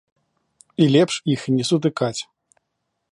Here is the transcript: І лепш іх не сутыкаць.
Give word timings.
І 0.85 0.87
лепш 0.95 1.19
іх 1.33 1.45
не 1.57 1.63
сутыкаць. 1.71 2.19